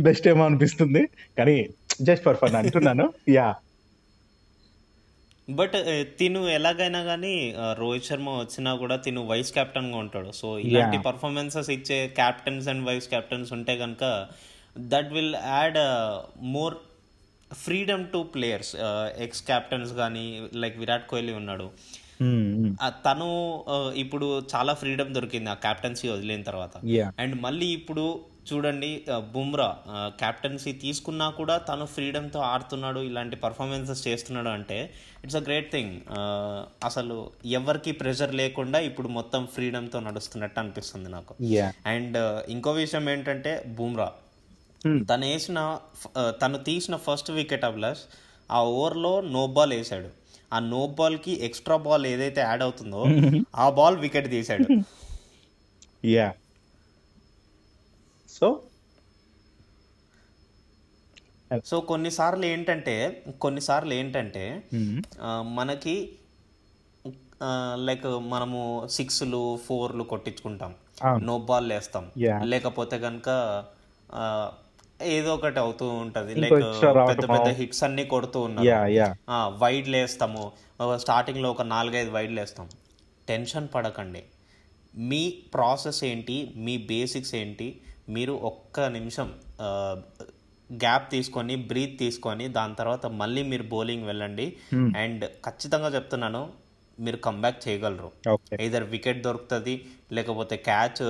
బెస్ట్ 0.00 0.28
ఏమో 0.28 0.44
అనిపిస్తుంది. 0.44 1.08
కానీ 1.38 1.68
జస్ట్ 2.02 2.24
ఫర్ 2.24 2.36
ఫన్ 2.36 2.54
అంటున్నాను. 2.54 3.12
యా 3.28 3.54
బట్ 5.48 5.74
తిను 6.18 6.48
ఎలాగైనా 6.48 7.02
కానీ 7.04 7.34
రోహిత్ 7.78 8.04
శర్మ 8.04 8.30
వచ్చినా 8.38 8.74
కూడా 8.76 8.96
తిను 8.96 9.26
వైస్ 9.26 9.52
కెప్టెన్గా 9.52 9.96
ఉంటాడు. 9.96 10.32
సో 10.32 10.46
ఇలాంటి 10.66 10.98
పర్ఫార్మెన్సెస్ 11.04 11.70
ఇచ్చే 11.70 11.98
క్యాప్టెన్స్ 12.16 12.68
అండ్ 12.68 12.86
వైస్ 12.86 13.08
కెప్టెన్స్ 13.08 13.52
ఉంటే 13.52 13.76
కనుక 13.76 14.04
that 14.86 15.12
will 15.12 15.34
add 15.48 15.78
more 16.54 16.76
freedom 17.50 18.06
to 18.06 18.22
players. 18.34 18.72
Ex 19.18 19.42
captains 19.42 19.92
కానీ 19.94 20.24
లైక్ 20.54 20.78
విరాట్ 20.78 21.06
కోహ్లీ 21.06 21.32
ఉన్నాడు. 21.32 21.68
ఆ 22.80 22.88
తను 23.06 23.28
ఆ, 23.68 23.76
ఇప్పుడు 23.96 24.26
చాలా 24.54 24.74
ఫ్రీడమ్ 24.74 25.14
దొరికింది 25.14 25.50
ఆ 25.50 25.58
క్యాప్టెన్సీ 25.64 26.08
వదిలిన 26.08 26.42
తర్వాత. 26.42 26.74
అండ్ 27.18 27.42
మళ్ళీ 27.42 27.66
ఇప్పుడు 27.72 28.04
చూడండి 28.46 28.88
బుమ్రా 29.32 29.68
క్యాప్టెన్సీ 30.18 30.72
తీసుకున్నా 30.82 31.26
కూడా 31.38 31.54
తను 31.68 31.84
ఫ్రీడమ్తో 31.94 32.40
ఆడుతున్నాడు 32.50 33.00
ఇలాంటి 33.08 33.36
పర్ఫార్మెన్సెస్ 33.44 34.02
చేస్తున్నాడు 34.08 34.50
అంటే 34.50 34.78
ఇట్స్ 35.24 35.36
అ 35.36 35.44
గ్రేట్ 35.46 35.70
థింగ్ 35.72 35.94
అసలు 36.84 37.16
ఎవరికి 37.58 37.92
ప్రెషర్ 38.00 38.34
లేకుండా 38.34 38.80
ఇప్పుడు 38.88 39.08
మొత్తం 39.16 39.42
ఫ్రీడమ్తో 39.54 40.00
నడుస్తున్నట్టు 40.06 40.60
అనిపిస్తుంది 40.62 41.08
నాకు. 41.08 41.32
అండ్ 41.92 42.18
ఇంకో 42.48 42.72
విషయం 42.80 43.06
ఏంటంటే 43.08 43.52
బుమ్రా. 43.78 44.08
తను 45.10 45.26
వేసిన 45.26 45.58
తను 46.40 46.58
తీసిన 46.64 46.96
ఫస్ట్ 47.04 47.30
వికెట్ 47.32 47.64
అబ్లాస్ 47.64 48.02
ఆ 48.50 48.60
ఓవర్లో 48.74 49.14
నో 49.32 49.44
బాల్ 49.54 49.72
వేసాడు 49.72 50.10
ఆ 50.52 50.58
నో 50.68 50.82
బాల్కి 50.98 51.32
ఎక్స్ట్రా 51.46 51.76
బాల్ 51.84 52.04
ఏదైతే 52.06 52.40
యాడ్ 52.42 52.62
అవుతుందో 52.62 53.00
ఆ 53.56 53.68
బాల్ 53.78 53.96
వికెట్ 54.04 54.28
తీసాడు 54.34 54.66
యా 56.08 56.26
సో? 58.40 58.62
సో 61.64 61.80
కొన్నిసార్లు 61.80 62.46
ఏంటంటే 62.46 63.24
కొన్నిసార్లు 63.40 63.94
ఏంటంటే 63.94 64.62
మనకి 65.42 66.12
లైక్ 67.74 68.06
మనము 68.06 68.88
సిక్స్లు 68.90 69.58
ఫోర్లు 69.66 70.04
కొట్టించుకుంటాం. 70.04 70.74
నో 71.18 71.38
బాల్ 71.38 71.72
వేస్తాం. 71.72 72.10
లేకపోతే 72.44 72.98
కనుక 72.98 73.64
ఏదో 75.02 75.34
ఒకటి 75.34 75.58
అవుతూ 75.58 75.88
ఉంటది. 75.88 76.34
లైక్. 76.34 76.54
పెద్ద 77.08 77.28
పెద్ద 77.28 77.48
హిట్స్ 77.48 77.84
అన్ని 77.84 78.04
కొడుతూ 78.04 78.40
ఉన్నారు 78.40 78.66
యా 78.66 78.86
యా 78.86 79.14
వైడ్ 79.48 79.88
లేస్తాము. 79.88 80.52
స్టార్టింగ్లో 80.96 81.50
ఒక 81.50 81.62
నాలుగైదు 81.62 82.10
వైడ్ 82.10 82.32
లేస్తాం. 82.32 82.68
టెన్షన్ 83.28 83.68
పడకండి. 83.74 84.22
మీ 84.96 85.30
ప్రాసెస్ 85.30 86.04
ఏంటి? 86.04 86.52
మీ 86.56 86.76
బేసిక్స్ 86.76 87.34
ఏంటి? 87.34 87.80
మీరు 88.08 88.32
ఒక్క 88.32 88.80
నిమిషం 88.80 89.34
గ్యాప్ 90.72 91.10
తీసుకొని 91.10 91.56
బ్రీత్ 91.56 91.98
తీసుకొని 91.98 92.48
దాని 92.48 92.74
తర్వాత 92.74 93.06
మళ్ళీ 93.06 93.42
మీరు 93.42 93.62
బౌలింగ్ 93.62 94.04
వెళ్ళండి. 94.04 94.56
అండ్ 94.96 95.24
ఖచ్చితంగా 95.24 95.88
చెప్తున్నాను 95.88 96.66
మీరు 97.00 97.16
కంబ్యాక్ 97.16 97.68
చేయగలరు. 97.68 98.12
Either 98.54 98.82
వికెట్ 98.82 99.22
దొరుకుతుంది 99.22 99.84
లేకపోతే 100.12 100.56
క్యాచ్ 100.56 101.02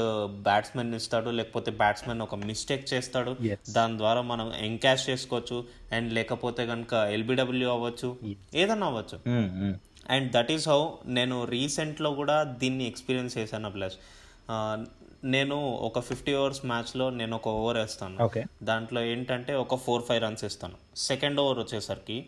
బ్యాట్స్మెన్ 0.43 0.95
ఇస్తాడు 0.95 1.31
లేకపోతే 1.31 1.71
బ్యాట్స్మెన్ 1.71 2.21
ఒక 2.21 2.35
మిస్టేక్ 2.35 2.95
చేస్తాడు. 2.95 3.37
దాని 3.71 3.97
ద్వారా 3.99 4.23
మనం 4.23 4.53
ఎంకాష్ 4.55 5.11
చేసుకోవచ్చు. 5.11 5.65
అండ్ 5.93 6.13
లేకపోతే 6.13 6.67
కనుక 6.67 6.93
ఎల్బిడబ్ల్యూ 6.93 7.71
అవ్వచ్చు. 7.71 8.17
ఏదన్నా 8.55 8.87
అవ్వచ్చు. 8.87 9.19
అండ్ 10.11 10.33
దట్ 10.33 10.51
ఈస్ 10.51 10.69
హౌ 10.69 10.89
నేను 11.07 11.45
రీసెంట్లో 11.45 12.11
కూడా 12.11 12.43
దీన్ని 12.43 12.87
ఎక్స్పీరియన్స్ 12.87 13.39
చేశాను 13.39 13.71
ప్లస్ 13.71 13.97
నేను 15.35 15.57
ఒక 15.89 16.01
ఫిఫ్టీ 16.09 16.33
ఓవర్స్ 16.41 16.61
మ్యాచ్లో 16.71 17.07
నేను 17.11 17.35
ఒక 17.37 17.49
ఓవర్ 17.59 17.77
వేస్తాను. 17.77 18.17
ఓకే. 18.25 18.43
దాంట్లో 18.63 19.01
ఏంటంటే 19.13 19.53
ఒక 19.65 19.77
ఫోర్ 19.85 20.03
ఫైవ్ 20.09 20.21
రన్స్ 20.23 20.45
ఇస్తాను 20.45 20.77
సెకండ్ 21.11 21.41
ఓవర్ 21.45 21.59
వచ్చేసరికి 21.59 22.19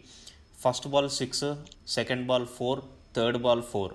first 0.65 0.89
ball 0.89 1.11
six 1.21 1.47
second 1.89 2.27
ball 2.27 2.47
four 2.59 2.81
third 3.17 3.39
ball 3.47 3.63
four 3.73 3.95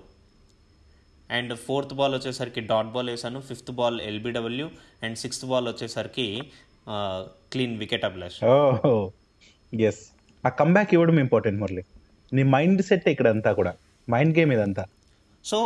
and 1.30 1.52
fourth 1.66 1.94
ball 2.00 2.14
వచ్చేసరికి 2.14 2.62
డాట్ 2.72 2.90
బాల్ 2.94 3.10
వేసాను 3.10 3.40
fifth 3.40 3.72
ball 3.80 3.98
LBW 4.10 4.68
and 5.02 5.18
sixth 5.18 5.46
ball 5.52 5.68
వచ్చేసరికి 5.68 6.26
క్లీన్ 7.52 7.76
వికెట్ 7.82 8.06
అబ్లాష్ 8.10 8.38
ఎస్ 9.90 10.02
ఆ 10.46 10.50
కంబ్యాక్ 10.60 10.90
ఇవ్వడం 10.94 11.18
ఇంపార్టెంట్ 11.18 11.58
మురళి. 11.60 11.84
నీ 12.32 12.42
మైండ్ 12.54 12.82
సెట్ 12.82 13.06
ఇక్కడ 13.14 13.28
అంతా 13.34 13.52
కూడా. 13.52 13.72
మైండ్ 14.08 14.32
గేమ్ 14.38 14.52
ఇదంతా. 14.52 14.84
సో 15.44 15.58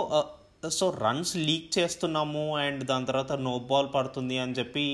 సో 0.62 0.87
రన్స్ 1.03 1.33
లీక్ 1.47 1.69
చేస్తున్నాము 1.75 2.43
అండ్ 2.62 2.81
దాని 2.85 3.07
తర్వాత 3.09 3.33
నో 3.45 3.53
బాల్ 3.69 3.88
పడుతుంది 3.93 4.37
అని 4.43 4.57
చెప్పి 4.59 4.85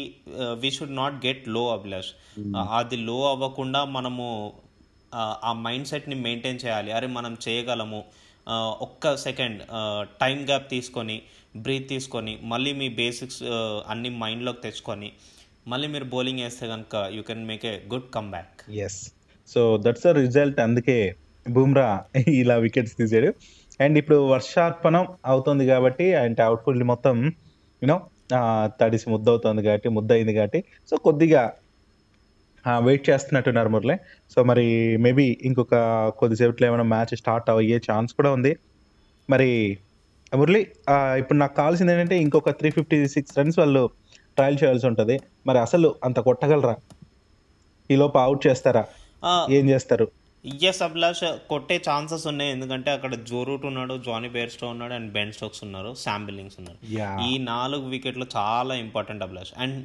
వీ 0.62 0.70
షుడ్ 0.76 0.96
నాట్ 0.98 1.16
గెట్లో 1.24 1.62
అభిలాష్ 1.74 2.10
అది 2.74 2.98
లో 3.04 3.16
అవ్వకుండా 3.30 3.80
మనము 3.94 4.26
ఆ, 5.12 5.22
ఆ 5.42 5.52
మైండ్ 5.64 5.88
సెట్ని 5.90 6.16
మెయింటైన్ 6.22 6.60
చేయాలి. 6.62 6.90
అరే 6.96 7.08
మనం 7.16 7.32
చేయగలము. 7.44 8.00
ఆ, 8.46 8.54
ఒక్క 8.86 9.14
సెకండ్ 9.24 9.60
టైం 10.22 10.38
గ్యాప్ 10.48 10.66
తీసుకొని 10.72 11.16
బ్రీత్ 11.58 11.86
తీసుకొని 11.92 12.32
మళ్ళీ 12.52 12.72
మీ 12.80 12.88
బేసిక్స్ 12.96 13.40
అన్ని 13.88 14.10
మైండ్లోకి 14.22 14.62
తెచ్చుకొని 14.64 15.08
మళ్ళీ 15.66 15.86
మీరు 15.92 16.06
బౌలింగ్ 16.14 16.42
వేస్తే 16.42 16.66
కనుక 16.72 16.96
you 17.16 17.22
can 17.28 17.44
make 17.50 17.66
a 17.66 17.76
good 17.92 18.08
comeback 18.32 18.56
yes 18.86 18.98
so 19.48 19.60
that's 19.84 20.06
a 20.06 20.14
result 20.20 20.58
అందుకే 20.60 20.98
బుమ్రా 21.46 21.88
ఇలా 22.40 22.54
వికెట్స్ 22.62 22.94
తీసాడు. 22.98 23.30
అండ్ 23.80 23.96
ఇప్పుడు 24.00 24.18
వర్షార్పణం 24.34 25.04
అవుతుంది 25.32 25.64
కాబట్టి 25.72 26.06
అండ్ 26.22 26.40
అవుట్ఫుల్ 26.46 26.82
మొత్తం 26.92 27.16
యూనో 27.82 27.96
తడిసి 28.80 29.06
ముద్ద 29.12 29.26
అవుతుంది 29.32 29.62
కాబట్టి 29.66 29.88
ముద్ద 29.96 30.10
అయింది 30.16 30.34
కాబట్టి. 30.38 30.60
సో 30.90 30.96
కొద్దిగా 31.06 31.42
వెయిట్ 32.86 33.04
చేస్తున్నట్టున్నారు 33.10 33.70
మురళి. 33.74 33.96
సో 34.34 34.38
మరి 34.50 34.66
మేబీ 35.06 35.26
ఇంకొక 35.48 35.74
కొద్దిసేపట్లో 36.20 36.66
ఏమైనా 36.68 36.86
మ్యాచ్ 36.94 37.12
స్టార్ట్ 37.22 37.50
అయ్యే 37.54 37.78
ఛాన్స్ 37.88 38.12
కూడా 38.18 38.30
ఉంది. 38.36 38.52
మరి 39.32 39.50
మురళి 40.40 40.60
ఇప్పుడు 41.20 41.38
నాకు 41.42 41.54
కావాల్సింది 41.60 41.92
ఏంటంటే 41.92 42.16
ఇంకొక 42.24 42.52
త్రీ 42.60 42.70
ఫిఫ్టీ 42.76 42.98
సిక్స్ 43.14 43.34
రన్స్ 43.38 43.58
వాళ్ళు 43.62 43.82
ట్రయల్ 44.36 44.58
చేయాల్సి 44.62 44.86
ఉంటుంది. 44.90 45.16
మరి 45.46 45.58
అసలు 45.58 45.88
అంత 46.04 46.18
కొట్టగలరా? 46.28 46.74
ఈ 47.92 47.96
లోపు 47.96 48.18
అవుట్ 48.18 48.42
చేస్తారా? 48.46 48.84
ఏం 49.56 49.64
చేస్తారు? 49.70 50.06
ఎస్ 50.44 50.82
అభిలాష్ 50.82 51.24
కొట్టే 51.48 51.76
ఛాన్సెస్ 51.90 52.26
ఉన్నాయి. 52.26 52.50
ఎందుకంటే 52.50 52.90
అక్కడ 52.90 53.14
జోరూట్ 53.14 53.64
ఉన్నాడు 53.66 53.94
జానీ 54.06 54.28
బేర్స్టో 54.28 54.68
ఉన్నాడు 54.68 54.92
అండ్ 54.92 55.12
బెన్ 55.12 55.32
స్టోక్స్ 55.32 55.64
ఉన్నారు 55.64 55.94
శామ్ 55.94 56.26
బిల్లింగ్స్ 56.26 56.56
ఉన్నారు. 56.58 56.78
ఈ 57.28 57.38
నాలుగు 57.38 57.86
వికెట్లు 57.88 58.26
చాలా 58.36 58.74
ఇంపార్టెంట్ 58.74 59.22
అభిలాష్ 59.22 59.52
అండ్ 59.58 59.78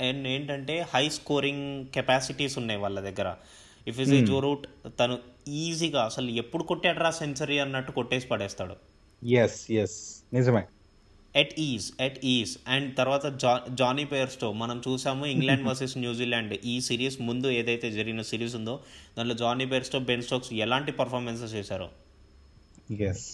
అండ్ 0.00 0.28
ఏంటంటే 0.28 0.86
హై 0.94 1.08
స్కోరింగ్ 1.08 1.86
కెపాసిటీస్ 1.86 2.58
ఉన్నాయి 2.58 2.80
వాళ్ళ 2.80 3.00
దగ్గర. 3.00 3.34
ఇఫ్ 3.86 4.00
ఇస్ 4.00 4.12
ఏ 4.12 4.24
జోరూట్ 4.24 4.66
తను 5.00 5.18
ఈజీగా 5.48 6.04
అసలు 6.04 6.30
ఎప్పుడు 6.42 6.62
కొట్టాడరా 6.62 7.10
సెంచరీ 7.10 7.58
అన్నట్టు 7.58 7.92
కొట్టేసి 7.92 8.26
పడేస్తాడు. 8.26 8.76
ఎస్ 9.22 9.70
ఎస్ 9.70 9.98
నిజమే. 10.34 10.64
It 11.36 11.60
is 11.60 11.92
it 12.00 12.18
is 12.24 12.58
and 12.68 12.96
తర్వాత 12.96 13.26
జా 13.36 13.60
జానీ 13.70 14.04
పేర్స్టో 14.04 14.52
మనం 14.52 14.82
చూసాము 14.88 15.26
ఇంగ్లాండ్ 15.26 15.66
వర్సెస్ 15.66 15.98
న్యూజిలాండ్ 15.98 16.58
ఈ 16.64 16.80
సిరీస్ 16.80 17.20
ముందు 17.20 17.46
ఏదైతే 17.48 17.90
జరిగిన 17.90 18.22
సిరీస్ 18.22 18.54
ఉందో 18.56 18.80
దాంట్లో 19.18 19.34
జానీ 19.34 19.66
పేర్స్టో 19.66 19.98
బెన్ 19.98 20.22
స్టోక్స్ 20.22 20.52
ఎలాంటి 20.52 20.92
పర్ఫార్మెన్సెస్ 20.92 21.54
చేశారో? 21.54 21.88
ఎస్ 23.02 23.26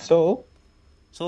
సో 0.00 0.18
సో 1.14 1.26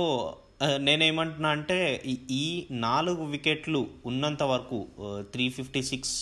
నేనేమంటున్నా 0.77 1.49
అంటే 1.49 2.03
ఈ- 2.31 2.67
నాలుగు 2.71 3.25
వికెట్లు 3.25 3.81
ఉన్నంత 4.07 4.43
వరకు 4.43 4.87
three 5.33 5.49
fifty 5.49 5.83
six 5.83 6.15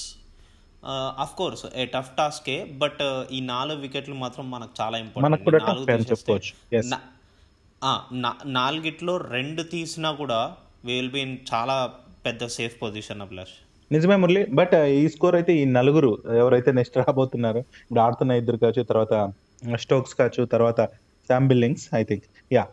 of 1.19 1.35
course 1.35 1.67
a 1.77 1.85
tough 1.85 2.17
టాస్కే 2.19 2.65
but 2.65 3.03
ఈ 3.33 3.41
నాలుగు 3.41 3.81
వికెట్లు 3.81 4.15
మాత్రం 4.15 4.51
మనకు 4.51 4.73
చాలా 4.81 4.99
ఇంపార్టెంట్ 4.99 5.45
నా 8.23 8.31
నాలుగిట్లో 8.51 9.17
రెండు 9.31 9.63
తీసినా 9.73 10.11
కూడా 10.13 10.41
విల్ 10.85 11.11
బి 11.11 11.23
చాలా 11.51 11.77
పెద్ద 12.25 12.45
సేఫ్ 12.57 12.75
పొజిషన్ 12.81 13.23
అభిలాష్ 13.23 13.57
నిజమే 13.91 14.17
మురళి 14.17 14.43
బట్ 14.51 14.75
uh, 14.75 14.87
ఈ 14.97 15.05
స్కోర్ 15.09 15.37
అయితే 15.37 15.53
ఈ 15.53 15.65
నలుగురు 15.71 16.11
ఎవరైతే 16.41 16.71
నెక్స్ట్ 16.73 16.97
రాబోతున్నారో 16.99 17.61
ఇప్పుడు 17.81 18.01
ఆడుతున్న 18.01 18.33
ఇద్దరు 18.33 18.59
కావచ్చు 18.59 18.83
తర్వాత 18.83 19.15
uh, 19.67 19.77
స్టోక్స్ 19.77 20.15
కావచ్చు 20.15 20.43
తర్వాత 20.47 20.81
Sam 21.31 21.49
Billings 21.49 21.87
I 21.95 22.03
think 22.03 22.27
yeah 22.51 22.65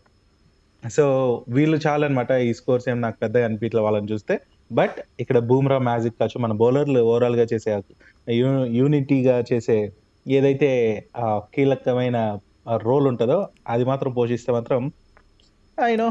so 0.83 1.05
వీళ్ళు 1.49 1.77
చాలన్నమాట 1.77 2.31
ఈ 2.31 2.53
స్కోర్స్ 2.53 2.89
ఏం 2.89 2.99
నాకు 3.01 3.17
పెద్దగా 3.17 3.45
అనిపించలే 3.45 3.81
వాళ్ళని 3.81 4.09
చూస్తే. 4.13 4.35
బట్ 4.71 4.97
ఇక్కడ 5.19 5.37
బూమ్రా 5.49 5.77
మ్యాజిక్ 5.79 6.17
కావచ్చు 6.19 6.39
మన 6.39 6.53
బౌలర్లు 6.53 7.01
ఓవరాల్గా 7.09 7.45
చేసే 7.53 7.71
uh, 7.71 7.83
యూ- 8.33 8.67
యూనిటీగా 8.79 9.37
చేసే 9.51 9.79
ఏదైతే 10.25 10.69
కీలకమైన 11.55 12.17
రోల్ 12.87 13.05
ఉంటుందో 13.07 13.39
అది 13.67 13.83
మాత్రం 13.83 14.11
పోషిస్తే 14.13 14.51
మాత్రం 14.51 14.81
అయినో 15.77 16.07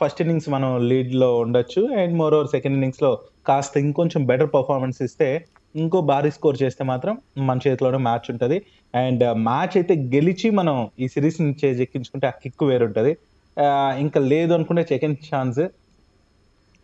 ఫస్ట్ 0.00 0.20
ఇన్నింగ్స్ 0.22 0.48
మనం 0.48 0.70
లీడ్లో 0.90 1.30
ఉండొచ్చు 1.38 1.80
అండ్ 2.00 2.14
మోర్ 2.16 2.34
ఓవర్ 2.34 2.50
సెకండ్ 2.54 2.76
ఇన్నింగ్స్లో 2.76 3.10
కాస్త 3.48 3.76
ఇంకొంచెం 3.78 4.20
బెటర్ 4.26 4.50
పర్ఫార్మెన్స్ 4.54 5.00
ఇస్తే 5.02 5.28
ఇంకో 5.74 5.98
భారీ 6.10 6.30
స్కోర్ 6.30 6.56
చేస్తే 6.62 6.82
మాత్రం 6.84 7.14
మన 7.48 7.58
చేతిలోనే 7.66 7.98
మ్యాచ్ 8.06 8.28
ఉంటుంది. 8.32 8.56
అండ్ 8.94 9.24
మ్యాచ్ 9.48 9.74
అయితే 9.76 9.94
గెలిచి 10.14 10.48
మనం 10.50 10.76
ఈ 10.98 11.08
సిరీస్ 11.08 11.38
నుంచి 11.40 11.66
ఎక్కించుకుంటే 11.84 12.26
ఆ 12.30 12.34
కిక్ 12.42 12.64
వేరు 12.70 12.84
ఉంటుంది 12.84 13.12
uh, 13.56 13.92
ఇంకా 14.04 14.18
లేదు 14.32 14.52
అనుకుంటే 14.56 14.82
సెకండ్ 14.92 15.18
ఛాన్స్ 15.28 15.60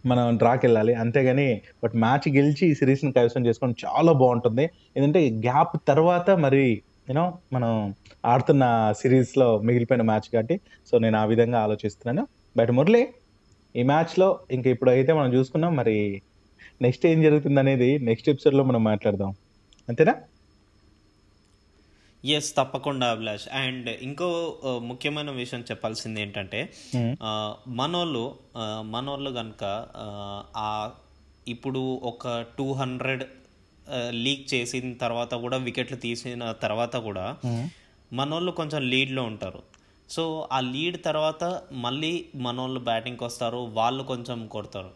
మనం 0.05 0.25
డ్రాకి 0.41 0.63
వెళ్ళాలి 0.67 0.93
అంతేగాని 1.03 1.49
బట్ 1.83 1.95
మ్యాచ్ 2.05 2.27
గెలిచి 2.37 2.65
ఈ 2.71 2.75
సిరీస్ని 2.75 3.11
కైవసం 3.13 3.47
చేసుకోవడం 3.47 3.77
చాలా 3.85 4.13
బాగుంటుంది. 4.13 4.65
ఎందుకంటే 4.97 5.23
గ్యాప్ 5.47 5.75
తర్వాత 5.91 6.31
మరి 6.45 6.67
యూనో 7.09 7.25
మనం 7.53 7.73
ఆడుతున్న 8.25 8.65
సిరీస్లో 9.01 9.49
మిగిలిపోయిన 9.59 10.03
మ్యాచ్ 10.03 10.29
కాబట్టి 10.35 10.57
సో 10.91 10.99
నేను 10.99 11.19
ఆ 11.19 11.25
విధంగా 11.25 11.59
ఆలోచిస్తున్నాను. 11.67 12.23
బట్ 12.57 12.71
మురళి 12.71 13.03
ఈ 13.77 13.83
మ్యాచ్లో 13.83 14.29
ఇంకా 14.51 14.69
ఇప్పుడు 14.71 14.91
అయితే 14.91 15.13
మనం 15.13 15.31
చూసుకున్నాం 15.35 15.73
మరి 15.77 15.97
నెక్స్ట్ 16.83 17.05
ఏం 17.07 17.19
జరుగుతుంది 17.23 17.61
అనేది 17.61 17.91
నెక్స్ట్ 17.99 18.29
ఎపిసోడ్లో 18.29 18.65
మనం 18.65 18.83
మాట్లాడదాం. 18.85 19.31
అంతేనా? 19.89 20.15
ఎస్ 22.25 22.51
తప్పకుండా 22.57 23.07
అభిలాష్. 23.11 23.47
అండ్ 23.53 23.89
ఇంకో 24.03 24.29
ముఖ్యమైన 24.85 25.31
విషయం 25.31 25.61
చెప్పాల్సింది 25.61 26.21
ఏంటంటే 26.21 26.61
మనోళ్ళు 27.81 28.25
మనోళ్ళు 28.91 29.31
కనుక 29.31 29.65
ఆ 30.57 30.91
ఇప్పుడు 31.49 31.83
ఒక 32.03 32.45
టూ 32.59 32.73
హండ్రెడ్ 32.73 33.25
లీక్ 34.11 34.55
చేసిన 34.55 34.93
తర్వాత 34.93 35.35
కూడా 35.35 35.57
వికెట్లు 35.57 35.97
తీసిన 35.97 36.53
తర్వాత 36.53 36.97
కూడా 36.97 37.37
మనోళ్ళు 38.13 38.53
కొంచెం 38.53 38.83
లీడ్లో 38.83 39.23
ఉంటారు. 39.23 39.63
సో 40.11 40.49
ఆ 40.53 40.61
లీడ్ 40.61 41.05
తర్వాత 41.05 41.63
మళ్ళీ 41.73 42.27
మనోళ్ళు 42.35 42.81
బ్యాటింగ్కి 42.81 43.25
వస్తారు 43.25 43.57
వాళ్ళు 43.57 44.03
కొంచెం 44.03 44.47
కొడతారు. 44.47 44.91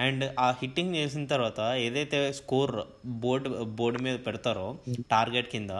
అండ్ 0.00 0.34
ఆ 0.40 0.50
హిట్టింగ్ 0.50 0.94
చేసిన 0.94 1.26
తర్వాత 1.26 1.60
ఏదైతే 1.60 2.32
స్కోర్ 2.32 2.76
బోర్డు 3.06 3.48
బోర్డు 3.48 4.02
మీద 4.02 4.18
పెడతారో 4.26 4.76
టార్గెట్ 5.10 5.50
కింద 5.50 5.70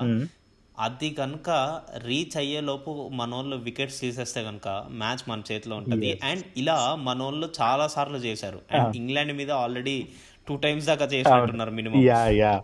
అది 0.78 1.10
కనుక 1.10 1.50
రీచ్ 1.96 2.36
అయ్యేలోపు 2.36 3.08
మనోళ్ళు 3.12 3.56
వికెట్స్ 3.56 4.00
తీసేస్తే 4.00 4.44
కనుక 4.44 4.68
మ్యాచ్ 4.90 5.28
మన 5.28 5.42
చేతిలో 5.52 5.76
ఉంటుంది. 5.76 6.20
అండ్ 6.24 6.44
ఇలా 6.56 6.94
మనోళ్ళు 6.94 7.48
చాలా 7.60 7.86
సార్లు 7.86 8.16
చేశారు. 8.16 8.62
అండ్ 8.70 8.96
ఇంగ్లాండ్ 8.96 9.32
మీద 9.32 9.50
ఆల్రెడీ 9.50 10.08
టూ 10.48 10.56
టైమ్స్ 10.56 10.86
దాకా 10.86 11.04
చేసినట్టున్నారు 11.04 11.70
మినిమం 11.70 12.02
యా 12.02 12.26
యా 12.28 12.62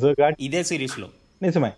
సో 0.00 0.14
ఇదే 0.40 0.62
సిరీస్లో. 0.62 1.08
నిజమే. 1.42 1.72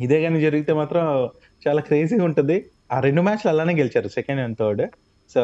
ఇదే 0.00 0.22
కానీ 0.22 0.40
జరిగితే 0.40 0.72
మాత్రం 0.72 1.28
చాలా 1.68 1.80
క్రేజీగా 1.80 2.24
ఉంటుంది. 2.24 2.64
ఆ 2.92 3.00
రెండు 3.00 3.22
మ్యాచ్లు 3.22 3.48
అలానే 3.50 3.74
గెలిచారు 3.74 4.08
సెకండ్ 4.08 4.40
అండ్ 4.40 4.58
థర్డ్ 4.58 4.82
సో 5.34 5.42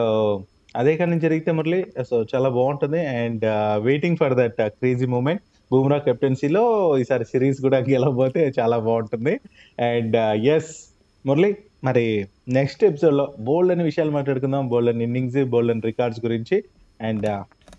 అదే 0.77 0.97
కానీ 0.97 1.21
జరిగితే 1.21 1.53
మురళి 1.53 1.87
సో 2.11 2.27
చాలా 2.35 2.49
బాగుంటుంది. 2.49 3.07
And 3.07 3.45
waiting 3.85 4.17
for 4.17 4.35
that 4.35 4.61
crazy 4.61 5.07
moment 5.07 5.43
Bumrah 5.71 5.99
కెప్టెన్సీలో 5.99 6.63
ఈసారి 6.99 7.25
సిరీస్ 7.25 7.61
కూడా 7.61 7.79
గెలవబోతే 7.79 8.53
చాలా 8.61 8.79
బాగుంటుంది. 8.79 9.41
అండ్ 9.83 10.17
ఎస్ 10.45 10.95
మురళి 11.27 11.57
మరి 11.85 12.27
నెక్స్ట్ 12.49 12.85
ఎపిసోడ్లో 12.85 13.35
బోల్డ్ 13.41 13.73
అని 13.73 13.85
విషయాలు 13.85 14.11
మాట్లాడుకుందాం. 14.11 14.69
బోల్డ్ 14.69 14.91
అని 14.91 15.05
ఇన్నింగ్స్ 15.05 15.45
బోల్డ్ 15.45 15.71
అని 15.71 15.81
రికార్డ్స్ 15.85 16.25
గురించి. 16.25 16.65
అండ్ 17.01 17.27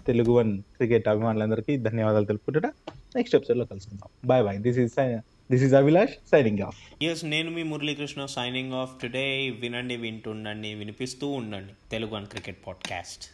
తెలుగు 0.08 0.32
వన్ 0.32 0.62
క్రికెట్ 0.62 1.08
అభిమానులందరికీ 1.08 1.78
ధన్యవాదాలు 1.78 2.26
తెలుపుకుంటా 2.26 2.72
నెక్స్ట్ 3.16 3.36
ఎపిసోడ్లో 3.36 3.66
కలుసుకుందాం. 3.66 4.10
Bye 4.26 4.44
bye 4.44 4.58
this 4.58 4.80
is 4.80 5.22
this 5.52 5.64
is 5.64 5.74
Abhilash 5.74 6.30
signing 6.32 6.60
off 6.60 7.04
yes 7.04 7.26
నేను 7.26 7.52
మీ 7.52 7.64
మురళీకృష్ణ 7.64 8.26
సైనింగ్ 8.26 8.74
ఆఫ్ 8.74 9.02
టుడే 9.02 9.54
వినండి 9.60 9.98
వింటుండండి 9.98 10.74
వినిపిస్తూ 10.74 11.28
ఉండండి. 11.28 11.74
Telugu 11.92 12.16
one 12.16 12.26
cricket 12.26 12.58
podcast 12.68 13.30